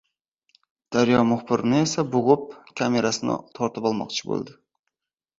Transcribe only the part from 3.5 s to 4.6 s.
tortib olmoqchi bo‘ldi